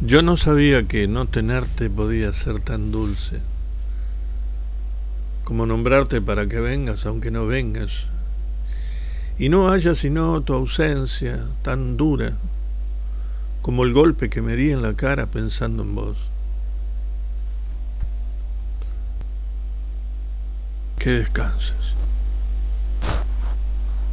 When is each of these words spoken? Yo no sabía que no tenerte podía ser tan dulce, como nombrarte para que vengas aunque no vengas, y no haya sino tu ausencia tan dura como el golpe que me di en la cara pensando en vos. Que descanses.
Yo 0.00 0.20
no 0.22 0.36
sabía 0.36 0.86
que 0.86 1.08
no 1.08 1.26
tenerte 1.26 1.88
podía 1.88 2.32
ser 2.32 2.60
tan 2.60 2.92
dulce, 2.92 3.40
como 5.42 5.64
nombrarte 5.64 6.20
para 6.20 6.46
que 6.46 6.60
vengas 6.60 7.06
aunque 7.06 7.30
no 7.30 7.46
vengas, 7.46 8.04
y 9.38 9.48
no 9.48 9.70
haya 9.70 9.94
sino 9.94 10.42
tu 10.42 10.52
ausencia 10.52 11.46
tan 11.62 11.96
dura 11.96 12.32
como 13.62 13.84
el 13.84 13.92
golpe 13.94 14.30
que 14.30 14.42
me 14.42 14.54
di 14.54 14.70
en 14.70 14.82
la 14.82 14.94
cara 14.94 15.26
pensando 15.26 15.82
en 15.82 15.94
vos. 15.94 16.16
Que 20.98 21.10
descanses. 21.10 21.94